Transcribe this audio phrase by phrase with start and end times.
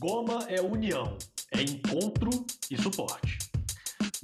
[0.00, 1.14] Goma é união,
[1.52, 2.30] é encontro
[2.70, 3.36] e suporte.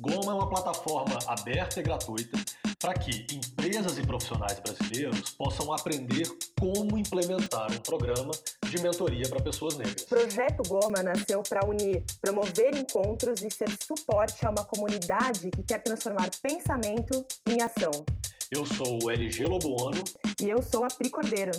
[0.00, 2.38] Goma é uma plataforma aberta e gratuita
[2.79, 6.26] para que empresas e profissionais brasileiros possam aprender
[6.58, 8.30] como implementar um programa
[8.66, 10.00] de mentoria para pessoas negras.
[10.04, 15.62] O projeto Goma nasceu para unir, promover encontros e ser suporte a uma comunidade que
[15.62, 17.93] quer transformar pensamento em ação.
[18.50, 20.02] Eu sou o LG Loboano.
[20.40, 21.52] E eu sou a Pri Cordeiro.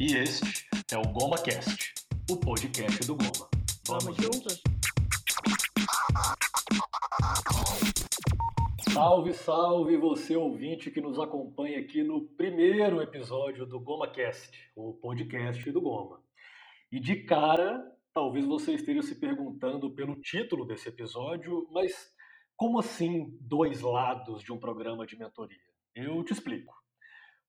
[0.00, 1.92] E este é o GomaCast,
[2.30, 3.57] o podcast do Goma.
[3.88, 4.62] Vamos, juntos?
[8.92, 15.72] Salve, salve você ouvinte que nos acompanha aqui no primeiro episódio do GomaCast, o podcast
[15.72, 16.22] do Goma.
[16.92, 22.14] E de cara, talvez você esteja se perguntando pelo título desse episódio, mas
[22.56, 25.56] como assim dois lados de um programa de mentoria?
[25.94, 26.74] Eu te explico.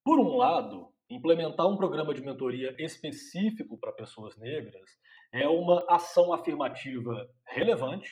[0.06, 4.90] Por um lado, implementar um programa de mentoria específico para pessoas negras
[5.34, 8.11] é uma ação afirmativa relevante,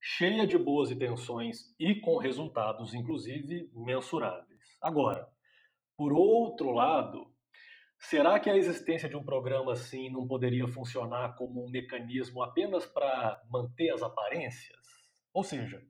[0.00, 4.78] cheia de boas intenções e com resultados, inclusive, mensuráveis.
[4.80, 5.28] Agora,
[5.96, 7.34] por outro lado,
[7.98, 12.86] Será que a existência de um programa assim não poderia funcionar como um mecanismo apenas
[12.86, 14.78] para manter as aparências?
[15.32, 15.82] Ou seja,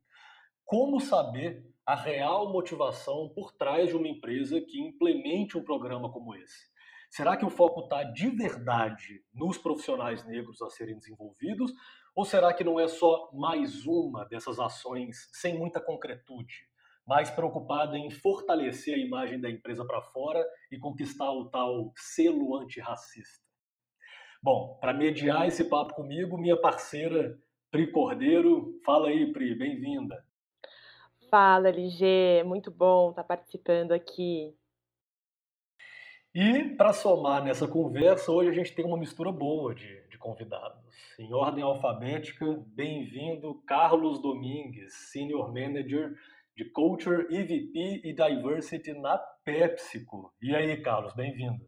[0.64, 6.34] como saber a real motivação por trás de uma empresa que implemente um programa como
[6.34, 6.74] esse?
[7.08, 11.72] Será que o foco está de verdade nos profissionais negros a serem desenvolvidos?
[12.14, 16.66] Ou será que não é só mais uma dessas ações sem muita concretude?
[17.06, 22.56] mais preocupada em fortalecer a imagem da empresa para fora e conquistar o tal selo
[22.56, 23.46] antirracista.
[24.42, 27.38] Bom, para mediar esse papo comigo, minha parceira
[27.70, 28.80] Pri Cordeiro.
[28.84, 30.25] Fala aí, Pri, bem-vinda.
[31.30, 34.54] Fala, LG, muito bom estar tá participando aqui.
[36.34, 40.84] E para somar nessa conversa, hoje a gente tem uma mistura boa de, de convidados.
[41.18, 46.14] Em ordem alfabética, bem-vindo Carlos Domingues, Senior Manager
[46.54, 50.32] de Culture, EVP e Diversity na PepsiCo.
[50.40, 51.64] E aí, Carlos, bem-vindo.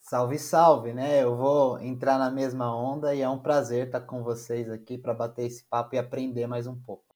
[0.00, 1.22] Salve, salve, né?
[1.22, 5.12] Eu vou entrar na mesma onda e é um prazer estar com vocês aqui para
[5.12, 7.13] bater esse papo e aprender mais um pouco.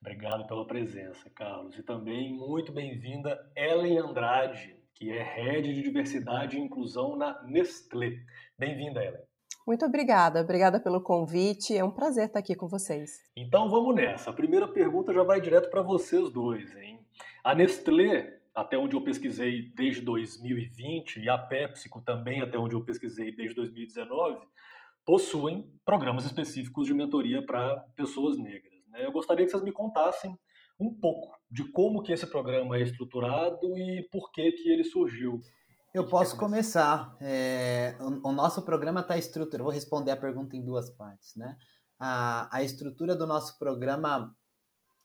[0.00, 1.76] Obrigado pela presença, Carlos.
[1.78, 8.18] E também muito bem-vinda Ellen Andrade, que é Head de Diversidade e Inclusão na Nestlé.
[8.58, 9.22] Bem-vinda, Ellen.
[9.66, 11.76] Muito obrigada, obrigada pelo convite.
[11.76, 13.18] É um prazer estar aqui com vocês.
[13.36, 14.30] Então vamos nessa.
[14.30, 17.00] A primeira pergunta já vai direto para vocês dois, hein?
[17.42, 22.84] A Nestlé, até onde eu pesquisei desde 2020, e a PepsiCo também, até onde eu
[22.84, 24.46] pesquisei desde 2019,
[25.04, 28.75] possuem programas específicos de mentoria para pessoas negras.
[28.96, 29.04] Né?
[29.04, 30.36] Eu gostaria que vocês me contassem
[30.80, 35.40] um pouco de como que esse programa é estruturado e por que que ele surgiu.
[35.94, 37.16] Eu posso começar.
[37.20, 39.64] É, o, o, nosso programa está estruturado.
[39.64, 41.56] Vou responder a pergunta em duas partes, né?
[41.98, 44.34] A, a estrutura do nosso programa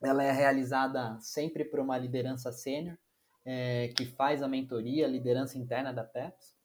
[0.04, 2.98] ela é realizada sempre por uma liderança sênior
[3.46, 6.56] é, que faz a mentoria, a liderança interna da PEPS,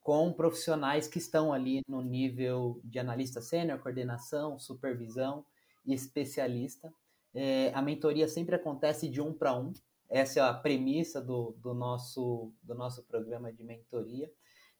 [0.00, 5.44] com profissionais que estão ali no nível de analista sênior, coordenação, supervisão
[5.86, 6.92] especialista.
[7.34, 9.72] É, a mentoria sempre acontece de um para um,
[10.08, 14.30] essa é a premissa do, do, nosso, do nosso programa de mentoria.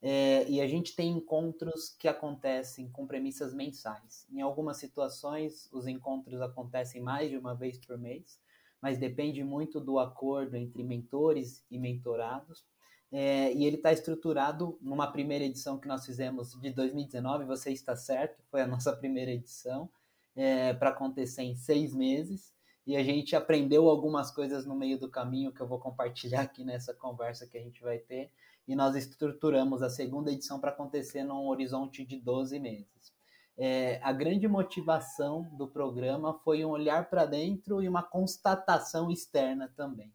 [0.01, 4.27] É, e a gente tem encontros que acontecem com premissas mensais.
[4.31, 8.39] Em algumas situações, os encontros acontecem mais de uma vez por mês,
[8.81, 12.65] mas depende muito do acordo entre mentores e mentorados.
[13.11, 17.97] É, e ele está estruturado numa primeira edição que nós fizemos de 2019, você está
[17.97, 19.89] certo, foi a nossa primeira edição,
[20.37, 22.55] é, para acontecer em seis meses
[22.87, 26.63] e a gente aprendeu algumas coisas no meio do caminho que eu vou compartilhar aqui
[26.63, 28.31] nessa conversa que a gente vai ter.
[28.69, 33.13] E nós estruturamos a segunda edição para acontecer num horizonte de 12 meses.
[33.59, 39.73] É, a grande motivação do programa foi um olhar para dentro e uma constatação externa
[39.75, 40.13] também.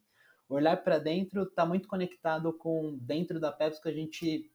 [0.48, 4.50] O olhar para dentro está muito conectado com dentro da PepsiCo a gente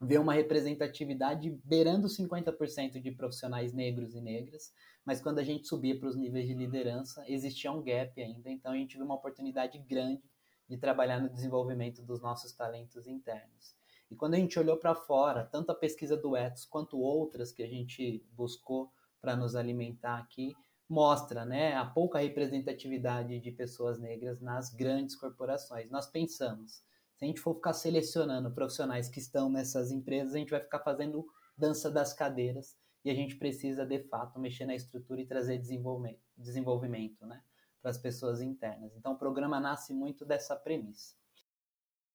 [0.00, 4.72] vê uma representatividade beirando 50% de profissionais negros e negras,
[5.04, 8.72] mas quando a gente subia para os níveis de liderança, existia um gap ainda, então
[8.72, 10.22] a gente viu uma oportunidade grande
[10.68, 13.74] de trabalhar no desenvolvimento dos nossos talentos internos.
[14.10, 17.62] E quando a gente olhou para fora, tanto a pesquisa do Ethos quanto outras que
[17.62, 20.54] a gente buscou para nos alimentar aqui,
[20.88, 25.90] mostra né, a pouca representatividade de pessoas negras nas grandes corporações.
[25.90, 26.82] Nós pensamos,
[27.18, 30.78] se a gente for ficar selecionando profissionais que estão nessas empresas, a gente vai ficar
[30.78, 31.26] fazendo
[31.56, 36.20] dança das cadeiras e a gente precisa, de fato, mexer na estrutura e trazer desenvolvimento,
[36.36, 37.42] desenvolvimento né,
[37.82, 38.94] para as pessoas internas.
[38.94, 41.16] Então, o programa nasce muito dessa premissa.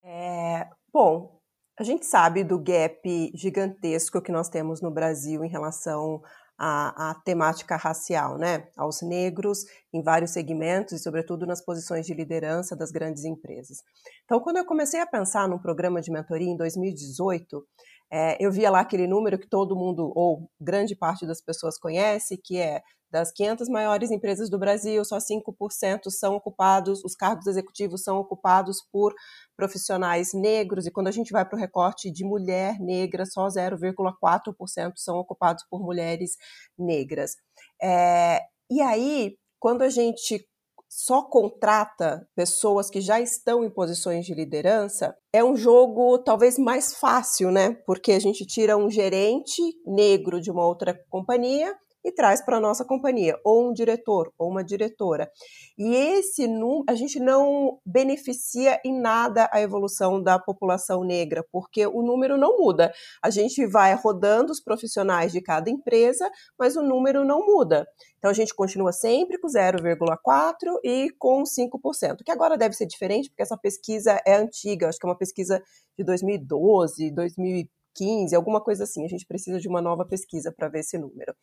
[0.01, 1.41] É, bom,
[1.77, 6.21] a gente sabe do gap gigantesco que nós temos no Brasil em relação
[6.57, 12.13] a, a, temática racial, né, aos negros em vários segmentos e, sobretudo, nas posições de
[12.13, 13.77] liderança das grandes empresas.
[14.25, 17.65] Então, quando eu comecei a pensar num programa de mentoria em 2018,
[18.11, 22.37] é, eu via lá aquele número que todo mundo, ou grande parte das pessoas conhece,
[22.37, 22.81] que é
[23.13, 28.77] das 500 maiores empresas do Brasil, só 5% são ocupados, os cargos executivos são ocupados
[28.91, 29.13] por
[29.55, 34.93] profissionais negros, e quando a gente vai para o recorte de mulher negra, só 0,4%
[34.95, 36.31] são ocupados por mulheres
[36.75, 37.35] negras.
[37.79, 40.43] É, e aí, quando a gente
[40.89, 46.95] só contrata pessoas que já estão em posições de liderança, é um jogo talvez mais
[46.95, 47.73] fácil, né?
[47.85, 52.59] Porque a gente tira um gerente negro de uma outra companhia e traz para a
[52.59, 55.31] nossa companhia, ou um diretor, ou uma diretora.
[55.77, 56.47] E esse
[56.87, 62.57] a gente não beneficia em nada a evolução da população negra, porque o número não
[62.57, 62.91] muda.
[63.23, 67.87] A gente vai rodando os profissionais de cada empresa, mas o número não muda.
[68.17, 73.29] Então a gente continua sempre com 0,4 e com 5%, que agora deve ser diferente,
[73.29, 75.61] porque essa pesquisa é antiga, acho que é uma pesquisa
[75.97, 79.05] de 2012, 2015, alguma coisa assim.
[79.05, 81.33] A gente precisa de uma nova pesquisa para ver esse número.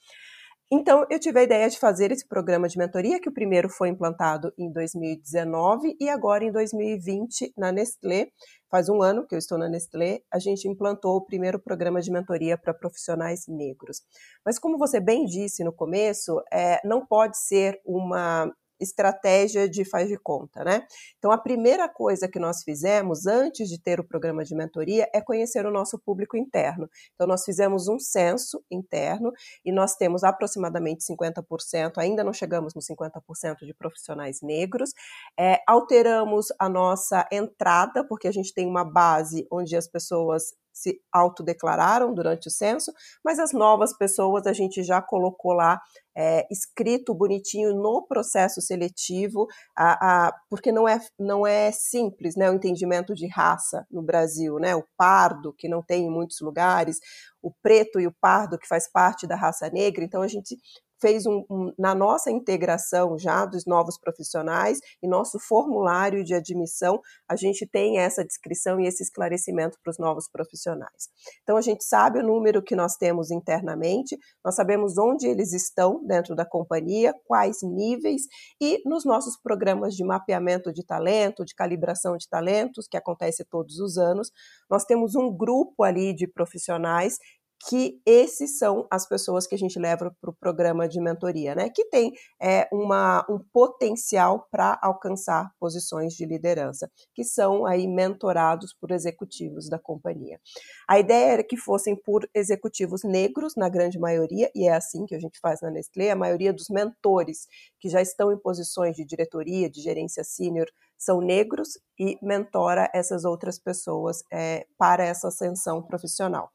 [0.72, 3.88] Então, eu tive a ideia de fazer esse programa de mentoria, que o primeiro foi
[3.88, 8.28] implantado em 2019 e agora em 2020 na Nestlé.
[8.70, 12.12] Faz um ano que eu estou na Nestlé, a gente implantou o primeiro programa de
[12.12, 14.02] mentoria para profissionais negros.
[14.46, 18.48] Mas, como você bem disse no começo, é, não pode ser uma
[18.80, 20.86] estratégia de faz de conta, né?
[21.18, 25.20] Então, a primeira coisa que nós fizemos antes de ter o programa de mentoria é
[25.20, 26.88] conhecer o nosso público interno.
[27.14, 29.32] Então, nós fizemos um censo interno
[29.64, 34.92] e nós temos aproximadamente 50%, ainda não chegamos nos 50% de profissionais negros.
[35.38, 41.00] É, alteramos a nossa entrada, porque a gente tem uma base onde as pessoas se
[41.12, 42.92] autodeclararam durante o censo,
[43.24, 45.80] mas as novas pessoas a gente já colocou lá
[46.16, 49.46] é, escrito bonitinho no processo seletivo,
[49.76, 54.58] a, a, porque não é, não é simples né, o entendimento de raça no Brasil,
[54.58, 54.74] né?
[54.74, 56.98] O pardo, que não tem em muitos lugares,
[57.42, 60.58] o preto e o pardo, que faz parte da raça negra, então a gente
[61.00, 67.00] fez um, um, na nossa integração já dos novos profissionais e nosso formulário de admissão,
[67.28, 71.08] a gente tem essa descrição e esse esclarecimento para os novos profissionais.
[71.42, 76.04] Então a gente sabe o número que nós temos internamente, nós sabemos onde eles estão
[76.04, 78.22] dentro da companhia, quais níveis
[78.60, 83.78] e nos nossos programas de mapeamento de talento, de calibração de talentos, que acontece todos
[83.78, 84.30] os anos,
[84.68, 87.18] nós temos um grupo ali de profissionais
[87.68, 91.68] que esses são as pessoas que a gente leva para o programa de mentoria, né?
[91.68, 98.72] Que tem é, uma, um potencial para alcançar posições de liderança, que são aí mentorados
[98.72, 100.40] por executivos da companhia.
[100.88, 105.14] A ideia era que fossem por executivos negros, na grande maioria, e é assim que
[105.14, 107.46] a gente faz na Nestlé, a maioria dos mentores
[107.78, 110.66] que já estão em posições de diretoria, de gerência sênior,
[110.96, 116.50] são negros e mentora essas outras pessoas é, para essa ascensão profissional.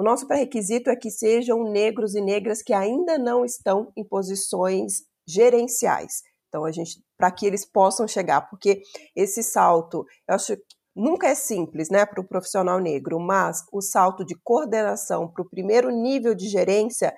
[0.00, 5.02] O nosso pré-requisito é que sejam negros e negras que ainda não estão em posições
[5.28, 6.22] gerenciais.
[6.48, 8.80] Então, a gente, para que eles possam chegar, porque
[9.14, 10.62] esse salto, eu acho que
[10.96, 15.50] nunca é simples, né, para o profissional negro, mas o salto de coordenação para o
[15.50, 17.14] primeiro nível de gerência,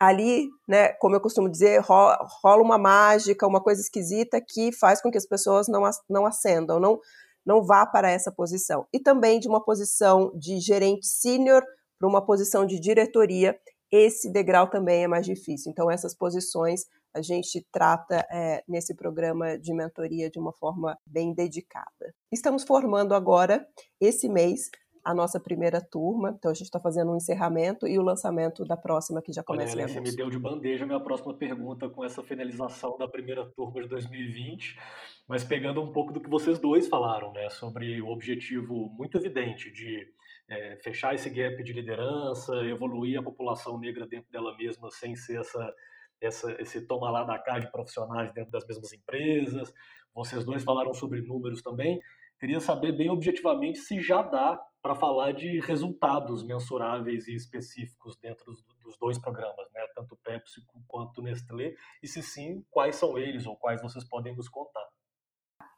[0.00, 5.02] ali, né, como eu costumo dizer, rola, rola, uma mágica, uma coisa esquisita que faz
[5.02, 6.98] com que as pessoas não, não ascendam, não,
[7.44, 8.86] não vá para essa posição.
[8.90, 11.62] E também de uma posição de gerente sênior
[12.02, 13.56] para uma posição de diretoria,
[13.88, 15.70] esse degrau também é mais difícil.
[15.70, 21.32] Então, essas posições a gente trata é, nesse programa de mentoria de uma forma bem
[21.32, 22.12] dedicada.
[22.32, 23.64] Estamos formando agora,
[24.00, 24.68] esse mês,
[25.04, 26.34] a nossa primeira turma.
[26.36, 29.76] Então a gente está fazendo um encerramento e o lançamento da próxima que já começa
[29.76, 33.44] Olha, Você me deu de bandeja a minha próxima pergunta com essa finalização da primeira
[33.54, 34.78] turma de 2020,
[35.28, 39.70] mas pegando um pouco do que vocês dois falaram, né, sobre o objetivo muito evidente
[39.70, 40.08] de
[40.52, 45.40] é, fechar esse gap de liderança, evoluir a população negra dentro dela mesma sem ser
[45.40, 45.74] essa,
[46.20, 49.72] essa, esse toma lá da cá de profissionais dentro das mesmas empresas.
[50.14, 51.98] Vocês dois falaram sobre números também.
[52.38, 58.44] Queria saber bem objetivamente se já dá para falar de resultados mensuráveis e específicos dentro
[58.44, 59.86] dos, dos dois programas, né?
[59.94, 64.48] tanto Pepsi quanto Nestlé, e se sim, quais são eles ou quais vocês podem nos
[64.48, 64.86] contar.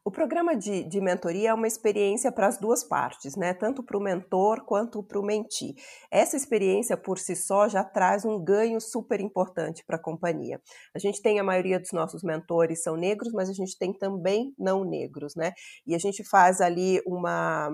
[0.06, 3.54] O programa de, de mentoria é uma experiência para as duas partes, né?
[3.54, 5.74] Tanto para o mentor quanto para o mentee.
[6.10, 10.60] Essa experiência por si só já traz um ganho super importante para a companhia.
[10.94, 14.52] A gente tem a maioria dos nossos mentores são negros, mas a gente tem também
[14.58, 15.54] não negros, né?
[15.86, 17.70] E a gente faz ali uma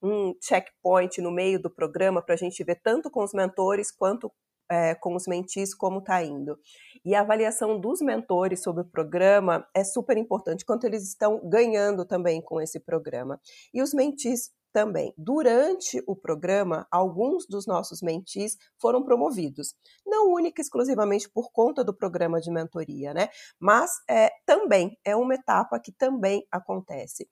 [0.00, 4.30] um checkpoint no meio do programa para a gente ver tanto com os mentores quanto
[4.70, 6.58] é, com os mentis como está indo.
[7.04, 12.04] E a avaliação dos mentores sobre o programa é super importante, quanto eles estão ganhando
[12.04, 13.40] também com esse programa.
[13.72, 15.14] E os mentis também.
[15.16, 21.82] Durante o programa, alguns dos nossos mentis foram promovidos, não única e exclusivamente por conta
[21.82, 23.30] do programa de mentoria, né?
[23.58, 27.26] Mas é, também é uma etapa que também acontece.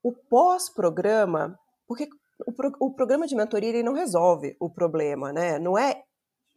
[0.00, 1.58] O pós-programa,
[1.88, 2.08] porque
[2.46, 5.58] o, pro, o, programa de mentoria ele não resolve o problema, né?
[5.58, 6.04] Não é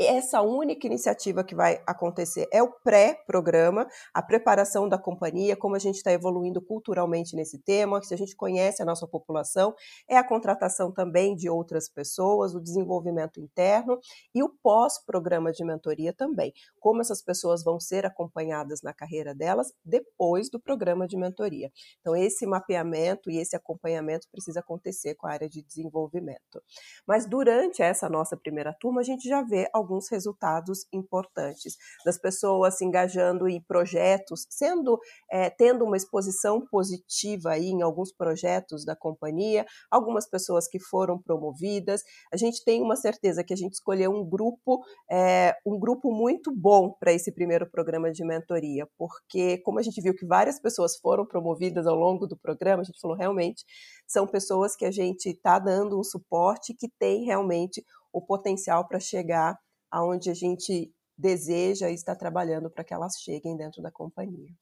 [0.05, 5.79] essa única iniciativa que vai acontecer é o pré-programa, a preparação da companhia, como a
[5.79, 9.73] gente está evoluindo culturalmente nesse tema, se a gente conhece a nossa população,
[10.07, 13.99] é a contratação também de outras pessoas, o desenvolvimento interno
[14.35, 19.73] e o pós-programa de mentoria também, como essas pessoas vão ser acompanhadas na carreira delas
[19.83, 21.71] depois do programa de mentoria.
[22.01, 26.61] Então, esse mapeamento e esse acompanhamento precisa acontecer com a área de desenvolvimento.
[27.07, 32.77] Mas durante essa nossa primeira turma, a gente já vê alguns resultados importantes das pessoas
[32.77, 34.99] se engajando em projetos, sendo
[35.31, 41.21] é, tendo uma exposição positiva aí em alguns projetos da companhia, algumas pessoas que foram
[41.21, 42.01] promovidas.
[42.31, 46.53] A gente tem uma certeza que a gente escolheu um grupo, é, um grupo muito
[46.53, 50.97] bom para esse primeiro programa de mentoria, porque como a gente viu que várias pessoas
[50.97, 53.63] foram promovidas ao longo do programa, a gente falou realmente
[54.07, 58.99] são pessoas que a gente está dando um suporte que tem realmente o potencial para
[58.99, 59.57] chegar
[59.91, 64.53] aonde a gente deseja e está trabalhando para que elas cheguem dentro da companhia.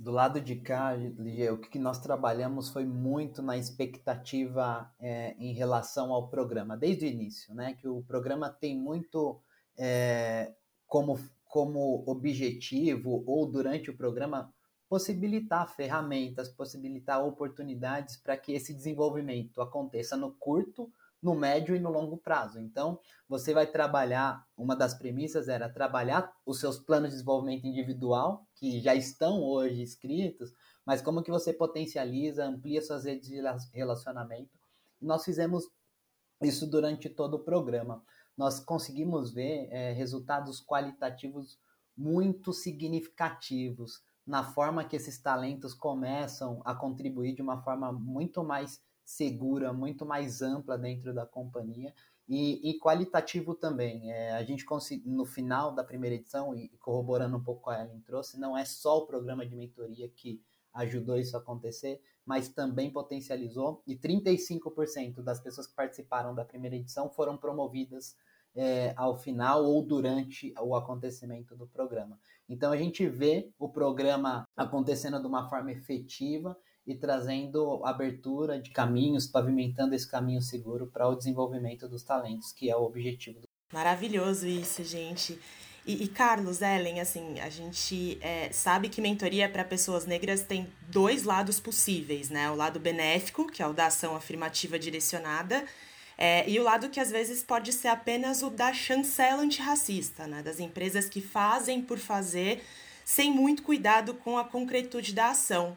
[0.00, 5.52] Do lado de cá, Ligia, o que nós trabalhamos foi muito na expectativa é, em
[5.52, 7.74] relação ao programa, desde o início, né?
[7.74, 9.42] Que o programa tem muito
[9.78, 10.54] é,
[10.86, 14.50] como, como objetivo, ou durante o programa,
[14.88, 20.90] possibilitar ferramentas, possibilitar oportunidades para que esse desenvolvimento aconteça no curto,
[21.22, 22.58] no médio e no longo prazo.
[22.58, 22.98] Então,
[23.28, 28.80] você vai trabalhar, uma das premissas era trabalhar os seus planos de desenvolvimento individual, que
[28.80, 30.52] já estão hoje escritos,
[30.84, 33.40] mas como que você potencializa, amplia suas redes de
[33.74, 34.58] relacionamento.
[35.00, 35.64] Nós fizemos
[36.42, 38.02] isso durante todo o programa.
[38.36, 41.58] Nós conseguimos ver é, resultados qualitativos
[41.96, 48.80] muito significativos na forma que esses talentos começam a contribuir de uma forma muito mais
[49.10, 51.92] segura, muito mais ampla dentro da companhia
[52.28, 54.12] e, e qualitativo também.
[54.12, 54.64] É, a gente
[55.04, 58.64] no final da primeira edição, e corroborando um pouco com a Ellen trouxe, não é
[58.64, 60.40] só o programa de mentoria que
[60.72, 66.76] ajudou isso a acontecer, mas também potencializou, e 35% das pessoas que participaram da primeira
[66.76, 68.16] edição foram promovidas
[68.54, 72.16] é, ao final ou durante o acontecimento do programa.
[72.48, 76.56] Então a gente vê o programa acontecendo de uma forma efetiva
[76.90, 82.68] e trazendo abertura de caminhos, pavimentando esse caminho seguro para o desenvolvimento dos talentos, que
[82.68, 83.40] é o objetivo.
[83.40, 83.48] Do...
[83.72, 85.38] Maravilhoso isso, gente.
[85.86, 90.68] E, e, Carlos, Ellen, assim, a gente é, sabe que mentoria para pessoas negras tem
[90.88, 92.50] dois lados possíveis, né?
[92.50, 95.64] O lado benéfico, que é o da ação afirmativa direcionada,
[96.18, 100.42] é, e o lado que às vezes pode ser apenas o da chancela antirracista, né?
[100.42, 102.62] Das empresas que fazem por fazer,
[103.04, 105.76] sem muito cuidado com a concretude da ação.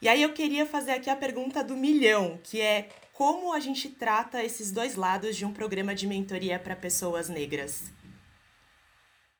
[0.00, 3.88] E aí eu queria fazer aqui a pergunta do milhão, que é como a gente
[3.88, 7.84] trata esses dois lados de um programa de mentoria para pessoas negras?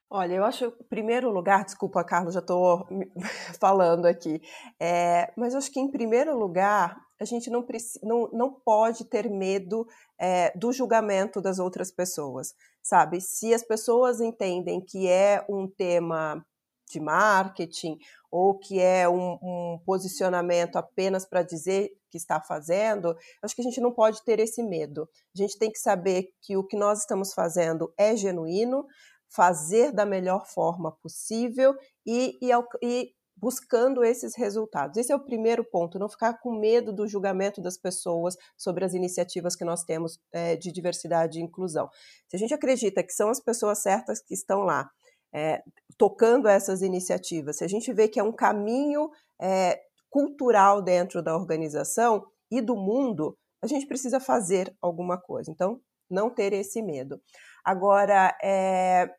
[0.09, 2.87] Olha, eu acho, em primeiro lugar, desculpa, Carlos, já estou
[3.61, 4.41] falando aqui,
[4.81, 7.67] é, mas acho que, em primeiro lugar, a gente não,
[8.03, 9.87] não, não pode ter medo
[10.19, 13.21] é, do julgamento das outras pessoas, sabe?
[13.21, 16.43] Se as pessoas entendem que é um tema
[16.91, 17.99] de marketing
[18.31, 23.65] ou que é um, um posicionamento apenas para dizer que está fazendo, acho que a
[23.65, 25.09] gente não pode ter esse medo.
[25.35, 28.87] A gente tem que saber que o que nós estamos fazendo é genuíno,
[29.29, 31.75] fazer da melhor forma possível
[32.07, 32.51] e, e,
[32.83, 34.97] e buscando esses resultados.
[34.97, 38.95] Esse é o primeiro ponto, não ficar com medo do julgamento das pessoas sobre as
[38.95, 41.91] iniciativas que nós temos é, de diversidade e inclusão.
[42.29, 44.91] Se a gente acredita que são as pessoas certas que estão lá,
[45.35, 45.63] é,
[45.99, 49.81] tocando essas iniciativas, se a gente vê que é um caminho é,
[50.11, 55.51] cultural dentro da organização e do mundo, a gente precisa fazer alguma coisa.
[55.51, 55.81] Então,
[56.11, 57.21] não ter esse medo.
[57.65, 59.11] Agora, é,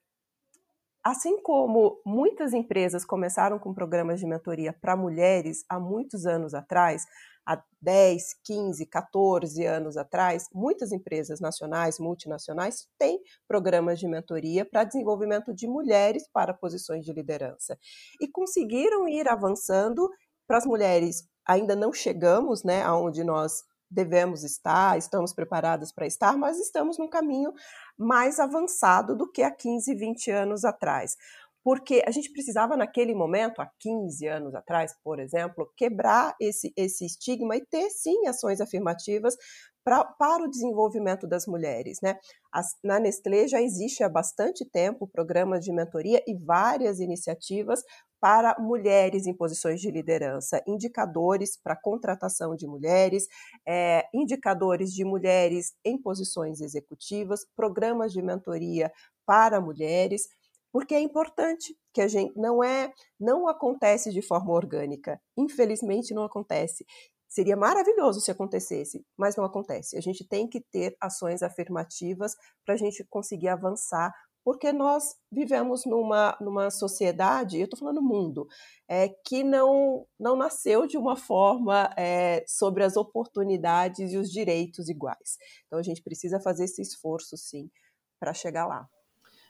[1.07, 7.05] assim como muitas empresas começaram com programas de mentoria para mulheres há muitos anos atrás,
[7.45, 14.83] há 10, 15, 14 anos atrás, muitas empresas nacionais, multinacionais, têm programas de mentoria para
[14.83, 17.79] desenvolvimento de mulheres para posições de liderança.
[18.19, 20.09] E conseguiram ir avançando
[20.45, 21.25] para as mulheres.
[21.47, 27.09] Ainda não chegamos né, aonde nós devemos estar, estamos preparadas para estar, mas estamos num
[27.09, 27.53] caminho
[27.97, 31.15] mais avançado do que há 15, 20 anos atrás.
[31.63, 37.05] Porque a gente precisava, naquele momento, há 15 anos atrás, por exemplo, quebrar esse, esse
[37.05, 39.35] estigma e ter, sim, ações afirmativas
[39.83, 41.99] pra, para o desenvolvimento das mulheres.
[42.01, 42.17] Né?
[42.53, 47.81] As, na Nestlé já existe há bastante tempo programas de mentoria e várias iniciativas
[48.19, 53.27] para mulheres em posições de liderança, indicadores para contratação de mulheres,
[53.67, 58.91] é, indicadores de mulheres em posições executivas, programas de mentoria
[59.25, 60.27] para mulheres,
[60.71, 65.19] porque é importante que a gente não é, não acontece de forma orgânica.
[65.37, 66.85] Infelizmente não acontece.
[67.27, 69.97] Seria maravilhoso se acontecesse, mas não acontece.
[69.97, 74.13] A gente tem que ter ações afirmativas para a gente conseguir avançar
[74.47, 78.47] porque nós vivemos numa, numa sociedade, eu estou falando mundo,
[78.87, 84.87] é, que não, não nasceu de uma forma é, sobre as oportunidades e os direitos
[84.87, 85.37] iguais.
[85.65, 87.69] Então a gente precisa fazer esse esforço, sim,
[88.17, 88.87] para chegar lá.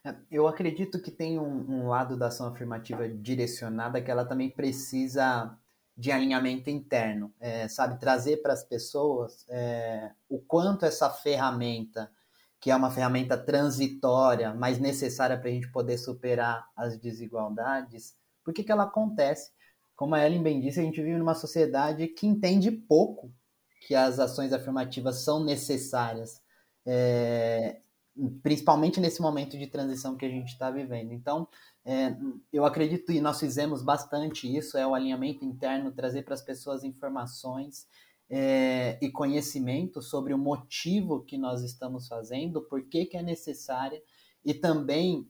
[0.03, 4.49] É, eu acredito que tem um, um, lado da ação afirmativa direcionada que ela também
[4.49, 5.55] precisa
[5.95, 7.99] de alinhamento interno, é, sabe?
[7.99, 12.11] Trazer para as pessoas é, o quanto essa ferramenta
[12.59, 18.53] que é uma ferramenta transitória, mas necessária para a gente poder superar as desigualdades, por
[18.53, 19.51] que, que ela acontece?
[19.95, 23.31] Como a Ellen bem disse, a gente vive numa sociedade que entende pouco
[23.81, 26.41] que as ações afirmativas são necessárias,
[26.85, 27.79] é,
[28.41, 31.11] principalmente nesse momento de transição que a gente está vivendo.
[31.11, 31.47] Então,
[31.85, 32.15] é,
[32.51, 36.83] eu acredito e nós fizemos bastante isso, é o alinhamento interno, trazer para as pessoas
[36.83, 37.87] informações
[38.29, 44.01] é, e conhecimento sobre o motivo que nós estamos fazendo, por que, que é necessária
[44.43, 45.29] e também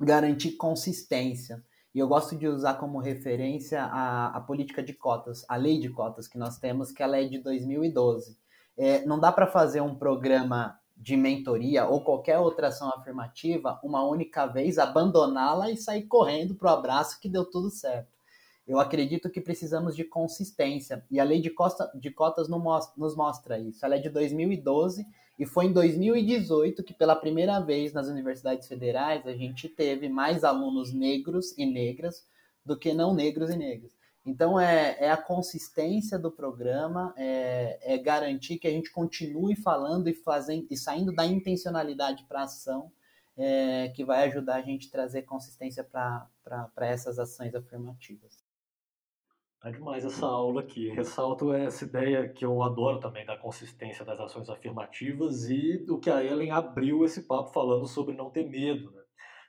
[0.00, 1.62] garantir consistência.
[1.94, 5.90] E eu gosto de usar como referência a, a política de cotas, a lei de
[5.90, 8.38] cotas que nós temos, que ela é de 2012.
[8.76, 14.04] É, não dá para fazer um programa de mentoria ou qualquer outra ação afirmativa uma
[14.04, 18.21] única vez, abandoná-la e sair correndo para o abraço que deu tudo certo
[18.66, 21.04] eu acredito que precisamos de consistência.
[21.10, 23.84] E a lei de, costa, de cotas nos mostra isso.
[23.84, 25.04] Ela é de 2012
[25.38, 30.44] e foi em 2018 que, pela primeira vez nas universidades federais, a gente teve mais
[30.44, 32.24] alunos negros e negras
[32.64, 33.92] do que não negros e negras.
[34.24, 40.08] Então, é, é a consistência do programa, é, é, garantir que a gente continue falando
[40.08, 42.92] e, fazendo, e saindo da intencionalidade para ação,
[43.36, 46.28] é, que vai ajudar a gente a trazer consistência para
[46.82, 48.41] essas ações afirmativas.
[49.62, 50.88] Tá demais essa aula aqui.
[50.90, 56.10] Ressalto essa ideia que eu adoro também da consistência das ações afirmativas e do que
[56.10, 59.02] a Ellen abriu esse papo falando sobre não ter medo né,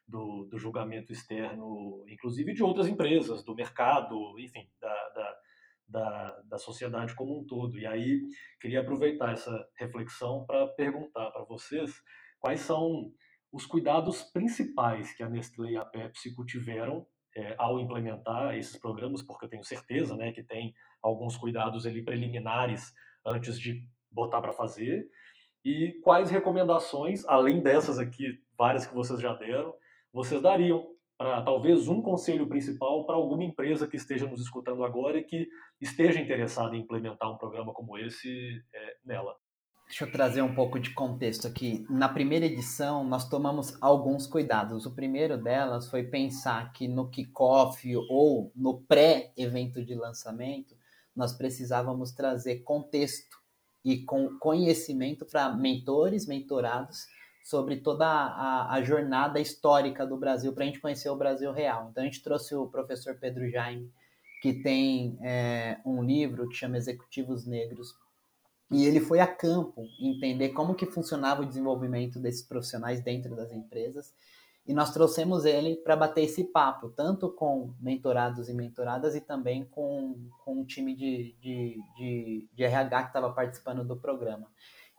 [0.08, 5.36] do, do, julgamento externo, inclusive de outras empresas, do mercado, enfim, da, da,
[5.88, 7.80] da, da sociedade como um todo.
[7.80, 8.22] E aí
[8.62, 11.92] queria aproveitar essa reflexão para perguntar para vocês
[12.40, 13.12] quais são
[13.52, 17.04] os cuidados principais que a Nestlé e a PepsiCo tiveram
[17.36, 22.04] é, ao implementar esses programas, porque eu tenho certeza né, que tem alguns cuidados ali
[22.04, 22.94] preliminares
[23.26, 25.08] antes de botar para fazer,
[25.66, 29.74] e quais recomendações, além dessas aqui, várias que vocês já deram,
[30.12, 35.18] vocês dariam para talvez um conselho principal para alguma empresa que esteja nos escutando agora
[35.18, 35.48] e que
[35.80, 39.36] esteja interessada em implementar um programa como esse é, nela.
[39.88, 41.86] Deixa eu trazer um pouco de contexto aqui.
[41.90, 44.86] Na primeira edição, nós tomamos alguns cuidados.
[44.86, 50.76] O primeiro delas foi pensar que no kickoff ou no pré-evento de lançamento,
[51.16, 53.38] nós precisávamos trazer contexto
[53.86, 57.06] e com conhecimento para mentores, mentorados,
[57.44, 61.90] sobre toda a, a, jornada histórica do Brasil, para a gente conhecer o Brasil real.
[61.92, 63.92] Então, a gente trouxe o professor Pedro Jaime,
[64.42, 67.94] que tem é, um livro que chama Executivos Negros
[68.72, 73.52] e ele foi a campo entender como que funcionava o desenvolvimento desses profissionais dentro das
[73.52, 74.14] empresas.
[74.66, 79.66] E nós trouxemos ele para bater esse papo, tanto com mentorados e mentoradas e também
[79.66, 84.48] com, com um time de, de, de, de RH que estava participando do programa.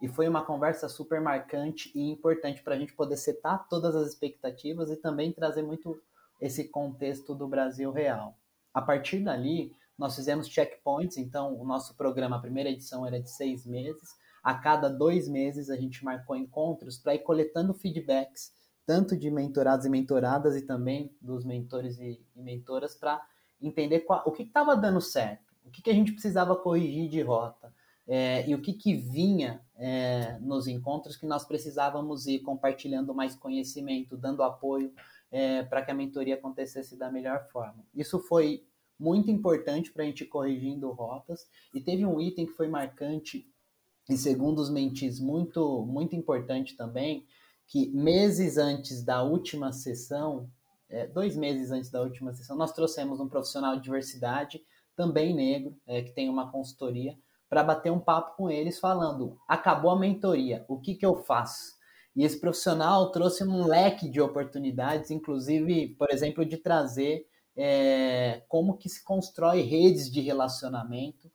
[0.02, 4.08] E foi uma conversa super marcante e importante para a gente poder setar todas as
[4.08, 5.98] expectativas e também trazer muito
[6.40, 8.36] esse contexto do Brasil real.
[8.72, 13.30] A partir dali, nós fizemos checkpoints, então o nosso programa, a primeira edição era de
[13.30, 14.10] seis meses.
[14.42, 18.52] A cada dois meses a gente marcou encontros para ir coletando feedbacks,
[18.84, 23.24] tanto de mentorados e mentoradas e também dos mentores e, e mentoras, para
[23.62, 27.22] entender qual, o que estava dando certo, o que, que, a gente precisava corrigir de
[27.22, 27.72] rota.
[28.06, 33.34] É, e o que, que vinha é, nos encontros que nós precisávamos ir compartilhando mais
[33.34, 34.92] conhecimento, dando apoio
[35.32, 37.82] é, para que a mentoria acontecesse da melhor forma.
[37.94, 38.66] Isso foi
[38.98, 41.46] muito importante para a gente corrigindo rotas.
[41.74, 43.46] E teve um item que foi marcante
[44.08, 47.26] e segundo os mentis, muito, muito importante também,
[47.66, 50.48] que meses antes da última sessão,
[50.90, 54.62] é, dois meses antes da última sessão, nós trouxemos um profissional de diversidade,
[54.94, 57.16] também negro, é, que tem uma consultoria,
[57.48, 61.74] para bater um papo com eles, falando: acabou a mentoria, o que, que eu faço?
[62.14, 67.26] E esse profissional trouxe um leque de oportunidades, inclusive, por exemplo, de trazer
[67.56, 71.30] é, como que se constrói redes de relacionamento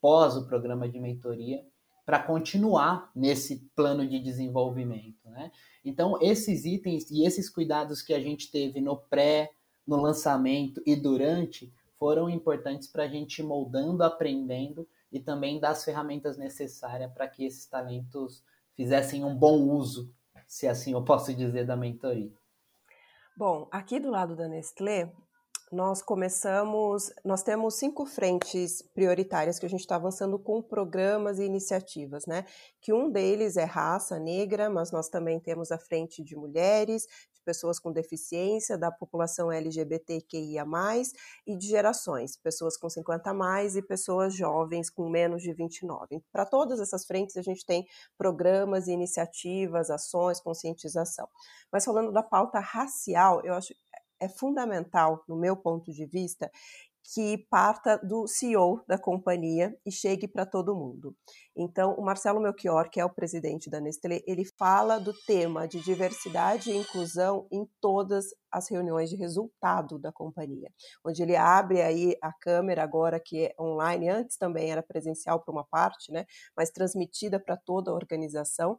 [0.00, 1.64] pós o programa de mentoria
[2.04, 5.28] para continuar nesse plano de desenvolvimento.
[5.30, 5.52] Né?
[5.84, 9.50] Então, esses itens e esses cuidados que a gente teve no pré,
[9.86, 15.70] no lançamento e durante foram importantes para a gente ir moldando, aprendendo e também dar
[15.70, 18.42] as ferramentas necessárias para que esses talentos
[18.74, 20.12] fizessem um bom uso,
[20.46, 22.32] se assim eu posso dizer, da mentoria.
[23.36, 25.12] Bom, aqui do lado da Nestlé,
[25.72, 31.44] nós começamos, nós temos cinco frentes prioritárias que a gente está avançando com programas e
[31.44, 32.44] iniciativas, né?
[32.80, 37.40] Que um deles é raça negra, mas nós também temos a frente de mulheres, de
[37.44, 40.64] pessoas com deficiência, da população LGBTQIA+,
[41.46, 46.20] e de gerações, pessoas com 50 a mais e pessoas jovens com menos de 29.
[46.32, 47.86] Para todas essas frentes a gente tem
[48.18, 51.28] programas iniciativas, ações, conscientização.
[51.72, 53.72] Mas falando da pauta racial, eu acho
[54.20, 56.50] é fundamental, no meu ponto de vista,
[57.12, 61.16] que parta do CEO da companhia e chegue para todo mundo.
[61.56, 65.80] Então, o Marcelo Melchior, que é o presidente da Nestlé, ele fala do tema de
[65.80, 70.70] diversidade e inclusão em todas as reuniões de resultado da companhia,
[71.04, 75.52] onde ele abre aí a câmera agora que é online, antes também era presencial para
[75.52, 78.78] uma parte, né, mas transmitida para toda a organização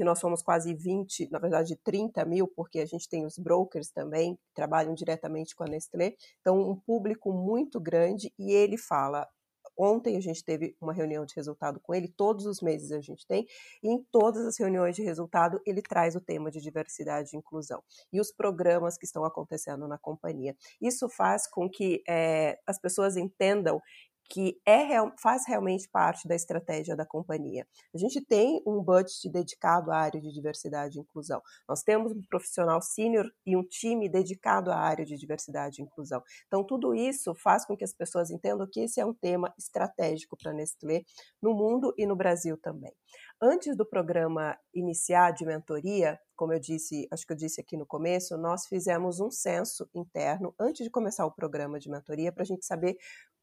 [0.00, 3.90] que nós somos quase 20, na verdade 30 mil, porque a gente tem os brokers
[3.90, 9.28] também, que trabalham diretamente com a Nestlé, então um público muito grande, e ele fala,
[9.82, 13.26] Ontem a gente teve uma reunião de resultado com ele, todos os meses a gente
[13.26, 13.46] tem,
[13.82, 17.82] e em todas as reuniões de resultado ele traz o tema de diversidade e inclusão
[18.12, 20.54] e os programas que estão acontecendo na companhia.
[20.82, 23.80] Isso faz com que é, as pessoas entendam
[24.30, 24.86] que é,
[25.20, 27.66] faz realmente parte da estratégia da companhia.
[27.92, 31.42] A gente tem um budget dedicado à área de diversidade e inclusão.
[31.68, 36.22] Nós temos um profissional sênior e um time dedicado à área de diversidade e inclusão.
[36.46, 40.36] Então, tudo isso faz com que as pessoas entendam que esse é um tema estratégico
[40.36, 41.02] para a Nestlé
[41.42, 42.92] no mundo e no Brasil também.
[43.42, 47.86] Antes do programa iniciar de mentoria, como eu disse, acho que eu disse aqui no
[47.86, 52.46] começo, nós fizemos um censo interno antes de começar o programa de mentoria para a
[52.46, 52.96] gente saber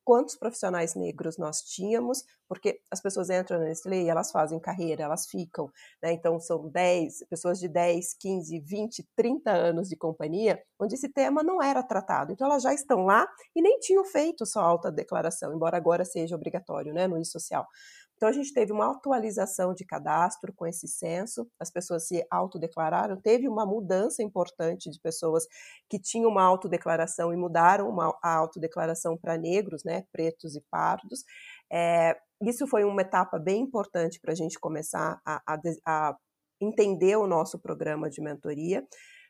[0.08, 5.04] quantos profissionais negros nós tínhamos, porque as pessoas entram na Nestlé e elas fazem carreira,
[5.04, 5.70] elas ficam,
[6.02, 6.13] né?
[6.13, 11.43] Então são 10, pessoas de 10, 15, 20, 30 anos de companhia, onde esse tema
[11.43, 12.32] não era tratado.
[12.32, 16.38] Então elas já estão lá e nem tinham feito sua alta declaração, embora agora seja
[16.38, 17.67] obrigatório, né, no I-Social.
[18.17, 23.21] Então, a gente teve uma atualização de cadastro com esse censo, as pessoas se autodeclararam,
[23.21, 25.45] teve uma mudança importante de pessoas
[25.88, 31.23] que tinham uma autodeclaração e mudaram uma, a autodeclaração para negros, né, pretos e pardos.
[31.71, 36.17] É, isso foi uma etapa bem importante para a gente começar a, a, a
[36.60, 38.84] entender o nosso programa de mentoria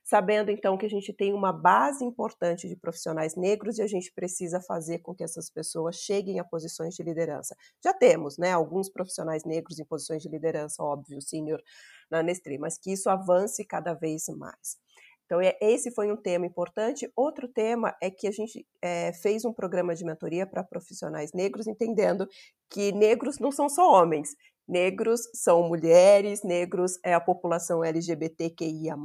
[0.07, 4.09] sabendo então que a gente tem uma base importante de profissionais negros e a gente
[4.13, 7.53] precisa fazer com que essas pessoas cheguem a posições de liderança.
[7.83, 11.61] Já temos, né, alguns profissionais negros em posições de liderança, óbvio, senior
[12.09, 14.77] na Nestlé, mas que isso avance cada vez mais.
[15.25, 17.11] Então, é, esse foi um tema importante.
[17.13, 21.67] Outro tema é que a gente é, fez um programa de mentoria para profissionais negros,
[21.67, 22.25] entendendo
[22.69, 24.35] que negros não são só homens,
[24.67, 28.95] negros são mulheres, negros é a população LGBTQIA+,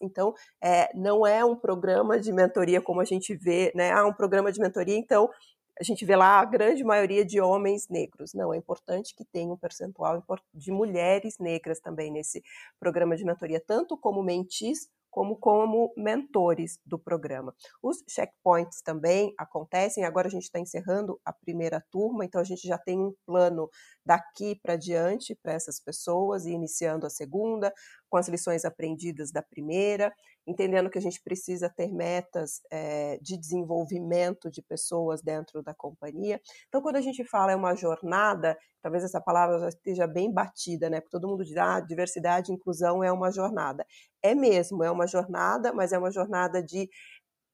[0.00, 4.12] então é, não é um programa de mentoria como a gente vê, né, ah, um
[4.12, 5.28] programa de mentoria, então
[5.80, 8.34] a gente vê lá a grande maioria de homens negros.
[8.34, 12.42] Não, é importante que tenha um percentual de mulheres negras também nesse
[12.80, 17.54] programa de mentoria, tanto como mentis como como mentores do programa.
[17.82, 22.66] Os checkpoints também acontecem, agora a gente está encerrando a primeira turma, então a gente
[22.66, 23.68] já tem um plano
[24.04, 27.72] daqui para diante para essas pessoas e iniciando a segunda,
[28.08, 30.12] com as lições aprendidas da primeira,
[30.48, 36.40] entendendo que a gente precisa ter metas é, de desenvolvimento de pessoas dentro da companhia.
[36.68, 40.88] Então, quando a gente fala é uma jornada, talvez essa palavra já esteja bem batida,
[40.88, 41.00] né?
[41.00, 43.84] Porque todo mundo diz, ah, diversidade e inclusão é uma jornada.
[44.22, 46.88] É mesmo, é uma jornada, mas é uma jornada de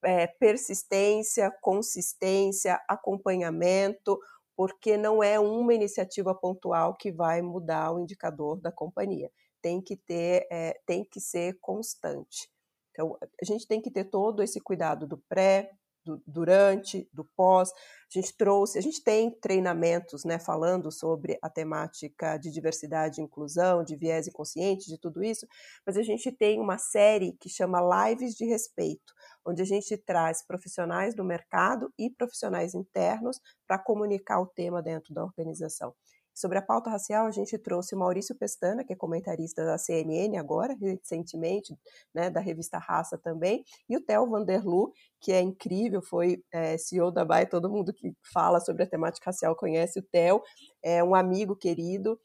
[0.04, 4.18] é, persistência, consistência, acompanhamento,
[4.57, 9.28] porque não é uma iniciativa pontual que vai mudar o indicador da companhia.
[9.61, 12.54] Tem que ter, é, tem que ser constante.
[12.94, 15.72] Então, a gente tem que ter todo esse cuidado do pré,
[16.04, 17.70] do durante, do pós.
[17.72, 23.24] A gente trouxe, a gente tem treinamentos, né, falando sobre a temática de diversidade e
[23.24, 25.46] inclusão, de viés inconsciente, de tudo isso,
[25.85, 29.12] mas a gente tem uma série que chama Lives de Respeito,
[29.44, 35.12] onde a gente traz profissionais do mercado e profissionais internos para comunicar o tema dentro
[35.12, 35.94] da organização.
[36.35, 40.37] Sobre a pauta racial, a gente trouxe o Maurício Pestana, que é comentarista da CNN
[40.37, 41.79] agora, recentemente,
[42.12, 47.12] né, da revista Raça também, e o Theo Vanderlu, que é incrível, foi é, CEO
[47.12, 50.42] da BAE, todo mundo que fala sobre a temática racial conhece o Theo,
[50.83, 52.18] é um amigo querido,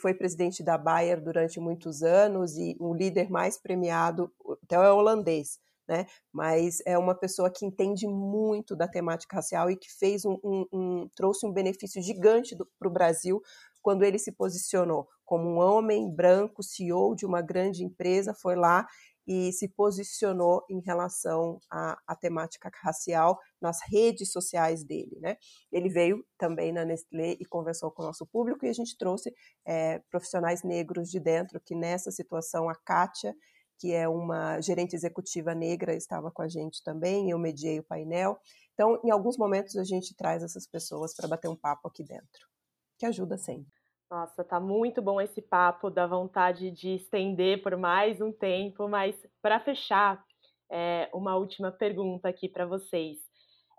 [0.00, 4.92] foi presidente da Bayer durante muitos anos e o líder mais premiado, o Theo é
[4.92, 5.58] holandês,
[5.88, 6.06] né?
[6.32, 10.66] Mas é uma pessoa que entende muito da temática racial e que fez um, um,
[10.72, 13.40] um trouxe um benefício gigante para o Brasil
[13.80, 18.86] quando ele se posicionou como um homem branco, CEO de uma grande empresa, foi lá
[19.26, 25.18] e se posicionou em relação à, à, temática racial nas redes sociais dele.
[25.20, 25.36] Né?
[25.70, 29.30] Ele veio também na Nestlé e conversou com o nosso público e a gente trouxe
[29.66, 33.34] é, profissionais negros de dentro, que nessa situação a Kátia
[33.78, 38.38] que é uma gerente executiva negra, estava com a gente também, eu mediei o painel.
[38.74, 42.46] Então, em alguns momentos, a gente traz essas pessoas para bater um papo aqui dentro,
[42.98, 43.72] que ajuda sempre.
[44.10, 49.14] Nossa, tá muito bom esse papo, dá vontade de estender por mais um tempo, mas
[49.42, 50.24] para fechar,
[50.70, 53.18] é, uma última pergunta aqui para vocês.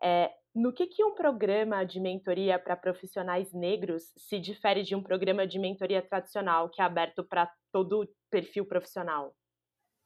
[0.01, 5.03] É, no que, que um programa de mentoria para profissionais negros se difere de um
[5.03, 9.33] programa de mentoria tradicional que é aberto para todo perfil profissional?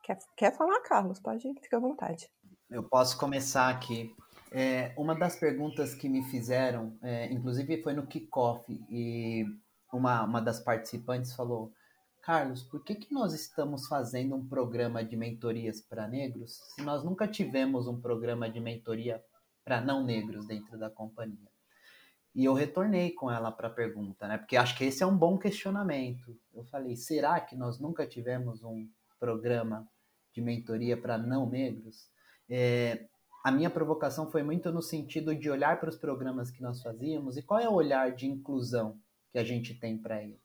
[0.03, 1.19] Quer, quer falar, Carlos?
[1.19, 2.29] Pode, fica à vontade.
[2.69, 4.13] Eu posso começar aqui.
[4.51, 9.45] É, uma das perguntas que me fizeram, é, inclusive foi no kickoff, e
[9.91, 11.71] uma, uma das participantes falou:
[12.21, 17.03] Carlos, por que, que nós estamos fazendo um programa de mentorias para negros se nós
[17.03, 19.23] nunca tivemos um programa de mentoria
[19.63, 21.49] para não negros dentro da companhia?
[22.35, 24.37] E eu retornei com ela para a pergunta, né?
[24.37, 26.37] Porque acho que esse é um bom questionamento.
[26.53, 28.89] Eu falei: será que nós nunca tivemos um
[29.19, 29.87] programa
[30.33, 32.09] de mentoria para não negros,
[32.49, 33.05] é,
[33.43, 37.37] a minha provocação foi muito no sentido de olhar para os programas que nós fazíamos
[37.37, 38.97] e qual é o olhar de inclusão
[39.31, 40.39] que a gente tem para ele.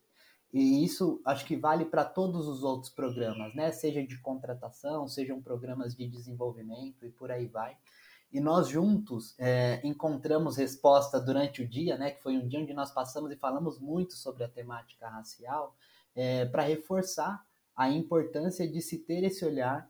[0.53, 3.71] E isso acho que vale para todos os outros programas, né?
[3.71, 7.77] Seja de contratação, sejam programas de desenvolvimento e por aí vai.
[8.33, 12.13] E nós juntos é, encontramos resposta durante o dia, né?
[12.13, 15.77] Que foi um dia onde nós passamos e falamos muito sobre a temática racial,
[16.17, 17.47] é, para reforçar
[17.79, 19.89] a importância de se ter esse olhar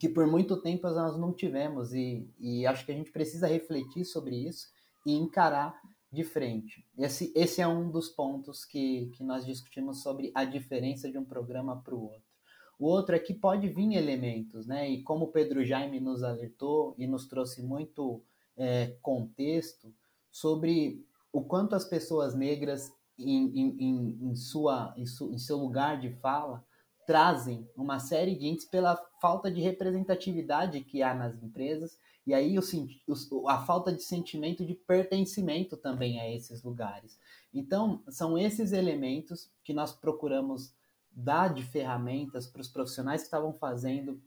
[0.00, 4.04] que por muito tempo nós não tivemos e, e acho que a gente precisa refletir
[4.04, 4.66] sobre isso
[5.06, 6.84] e encarar de frente.
[6.98, 11.24] Esse, esse é um dos pontos que, que nós discutimos sobre a diferença de um
[11.24, 12.34] programa para o outro.
[12.80, 14.90] O outro é que pode vir elementos, né?
[14.90, 18.20] E como o Pedro Jaime nos alertou e nos trouxe muito
[18.56, 19.94] é, contexto
[20.32, 26.00] sobre o quanto as pessoas negras, em, em, em, sua, em, su, em seu lugar
[26.00, 26.64] de fala,
[27.06, 32.58] trazem uma série de índices pela falta de representatividade que há nas empresas e aí
[32.58, 37.18] o, a falta de sentimento de pertencimento também a esses lugares.
[37.52, 40.74] Então, são esses elementos que nós procuramos
[41.10, 44.20] dar de ferramentas para os profissionais que estavam fazendo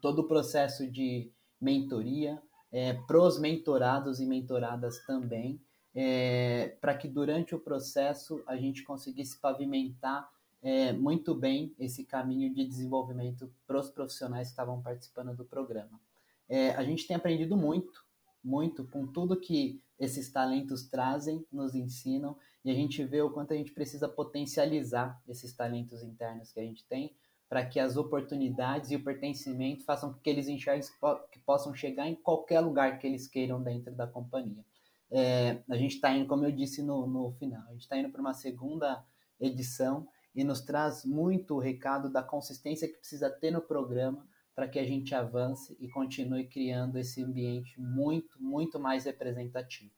[0.00, 5.60] todo o processo de mentoria, é, para os mentorados e mentoradas também,
[5.94, 10.28] é, para que durante o processo a gente conseguisse pavimentar
[10.62, 16.00] é, muito bem esse caminho de desenvolvimento para os profissionais que estavam participando do programa.
[16.48, 18.04] É, a gente tem aprendido muito,
[18.42, 23.52] muito com tudo que esses talentos trazem, nos ensinam, e a gente vê o quanto
[23.52, 27.14] a gente precisa potencializar esses talentos internos que a gente tem
[27.48, 30.88] para que as oportunidades e o pertencimento façam com que eles enxerguem
[31.30, 34.64] que possam chegar em qualquer lugar que eles queiram dentro da companhia.
[35.10, 38.08] É, a gente está indo, como eu disse no, no final, a gente está indo
[38.08, 39.04] para uma segunda
[39.38, 44.68] edição e nos traz muito o recado da consistência que precisa ter no programa para
[44.68, 49.90] que a gente avance e continue criando esse ambiente muito, muito mais representativo.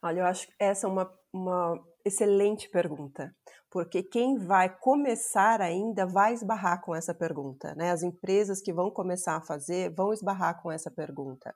[0.00, 3.34] Olha, eu acho que essa é uma, uma excelente pergunta,
[3.70, 7.90] porque quem vai começar ainda vai esbarrar com essa pergunta, né?
[7.90, 11.54] As empresas que vão começar a fazer vão esbarrar com essa pergunta.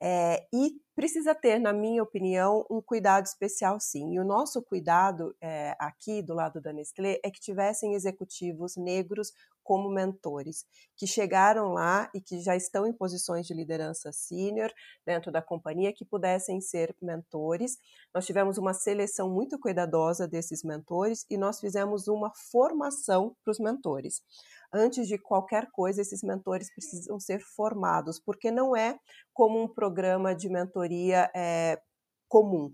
[0.00, 4.14] É, e precisa ter, na minha opinião, um cuidado especial, sim.
[4.14, 9.32] E o nosso cuidado é, aqui do lado da Nestlé é que tivessem executivos negros
[9.70, 14.72] como mentores, que chegaram lá e que já estão em posições de liderança sênior
[15.06, 17.78] dentro da companhia, que pudessem ser mentores.
[18.12, 23.60] Nós tivemos uma seleção muito cuidadosa desses mentores e nós fizemos uma formação para os
[23.60, 24.24] mentores.
[24.72, 28.98] antes de qualquer coisa, esses mentores precisam ser formados, porque não é
[29.32, 31.80] como um programa de mentoria é,
[32.28, 32.72] comum.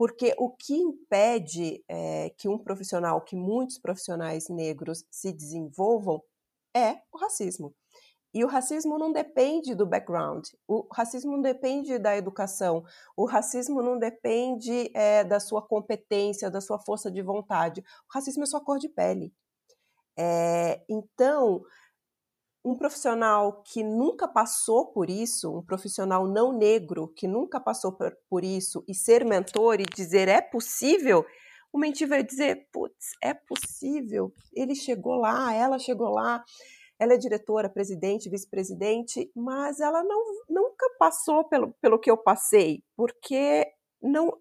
[0.00, 6.22] Porque o que impede é, que um profissional, que muitos profissionais negros se desenvolvam,
[6.74, 7.74] é o racismo.
[8.32, 12.82] E o racismo não depende do background, o racismo não depende da educação,
[13.14, 17.82] o racismo não depende é, da sua competência, da sua força de vontade.
[18.08, 19.34] O racismo é sua cor de pele.
[20.18, 21.62] É, então,
[22.64, 27.96] um profissional que nunca passou por isso, um profissional não negro que nunca passou
[28.28, 31.24] por, isso, e ser mentor e dizer é possível,
[31.72, 36.44] o mentir vai dizer, putz, é possível, ele chegou lá, ela chegou lá,
[36.98, 42.82] ela é diretora, presidente, vice-presidente, mas ela não, nunca passou pelo, pelo que eu passei,
[42.94, 43.66] porque
[44.02, 44.36] não,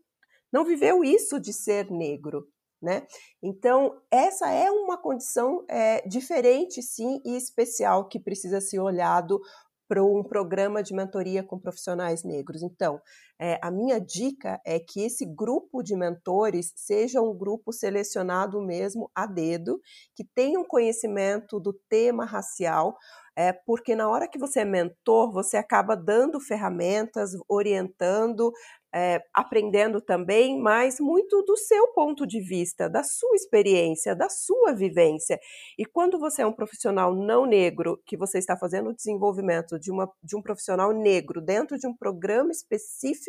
[0.51, 2.45] não viveu isso de ser negro.
[2.81, 3.05] Né?
[3.43, 9.41] Então, essa é uma condição é, diferente, sim, e especial que precisa ser olhado
[9.89, 12.61] para um programa de mentoria com profissionais negros.
[12.61, 13.01] Então,
[13.39, 19.09] é, a minha dica é que esse grupo de mentores seja um grupo selecionado mesmo
[19.15, 19.79] a dedo,
[20.13, 22.97] que tenha um conhecimento do tema racial,
[23.35, 28.51] é, porque na hora que você é mentor, você acaba dando ferramentas, orientando,
[28.93, 34.73] é, aprendendo também, mas muito do seu ponto de vista, da sua experiência, da sua
[34.73, 35.39] vivência.
[35.77, 39.91] E quando você é um profissional não negro, que você está fazendo o desenvolvimento de,
[39.91, 43.28] uma, de um profissional negro dentro de um programa específico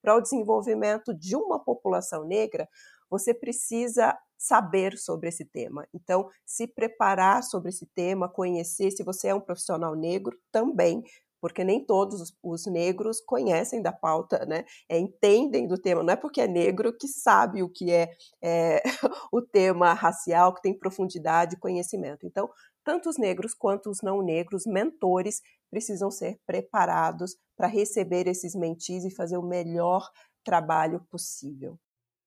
[0.00, 2.68] para o desenvolvimento de uma população negra,
[3.10, 5.86] você precisa saber sobre esse tema.
[5.94, 11.04] Então, se preparar sobre esse tema, conhecer, se você é um profissional negro, também
[11.42, 14.64] porque nem todos os, os, negros conhecem da pauta, né?
[14.88, 16.00] É, entendem do tema.
[16.00, 18.80] Não é porque é negro que sabe o que é, é
[19.32, 22.24] o tema racial, que tem profundidade e conhecimento.
[22.24, 22.48] Então,
[22.84, 25.40] tanto os negros quanto os não negros, mentores,
[25.70, 30.08] precisam ser preparados para receber esses mentis e fazer o melhor
[30.44, 31.78] trabalho possível.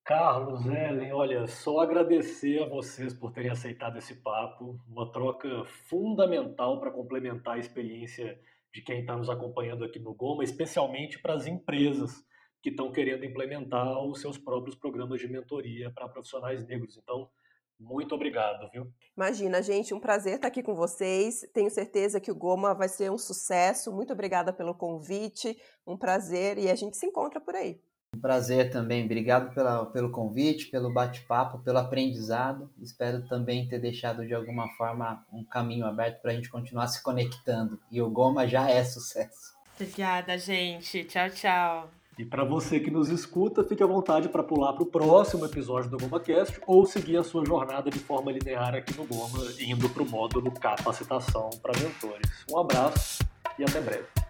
[0.04, 6.80] Carlos, Ellen, olha, só agradecer a vocês por terem aceitado esse papo, uma troca fundamental
[6.80, 8.40] para complementar a experiência
[8.72, 12.24] de quem está nos acompanhando aqui no Goma, especialmente para as empresas
[12.62, 16.98] que estão querendo implementar os seus próprios programas de mentoria para profissionais negros.
[16.98, 17.30] Então,
[17.80, 18.92] muito obrigado, viu?
[19.16, 21.48] Imagina, gente, um prazer estar aqui com vocês.
[21.54, 23.92] Tenho certeza que o Goma vai ser um sucesso.
[23.92, 27.80] Muito obrigada pelo convite, um prazer e a gente se encontra por aí.
[28.16, 29.04] Um prazer também.
[29.04, 32.72] Obrigado pela, pelo convite, pelo bate-papo, pelo aprendizado.
[32.82, 37.04] Espero também ter deixado de alguma forma um caminho aberto para a gente continuar se
[37.04, 37.78] conectando.
[37.92, 39.54] E o Goma já é sucesso.
[39.76, 41.04] Obrigada, gente.
[41.04, 42.05] Tchau, tchau.
[42.18, 45.90] E para você que nos escuta, fique à vontade para pular para o próximo episódio
[45.90, 50.02] do GomaCast ou seguir a sua jornada de forma linear aqui no Goma, indo para
[50.02, 52.46] o módulo Capacitação para Mentores.
[52.50, 53.20] Um abraço
[53.60, 54.25] e até breve.